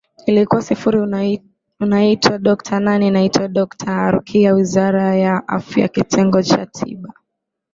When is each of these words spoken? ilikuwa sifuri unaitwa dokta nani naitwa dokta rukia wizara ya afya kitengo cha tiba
ilikuwa 0.25 0.61
sifuri 0.61 0.99
unaitwa 1.79 2.37
dokta 2.39 2.79
nani 2.79 3.11
naitwa 3.11 3.47
dokta 3.47 4.11
rukia 4.11 4.53
wizara 4.53 5.15
ya 5.15 5.47
afya 5.47 5.87
kitengo 5.87 6.43
cha 6.43 6.65
tiba 6.65 7.13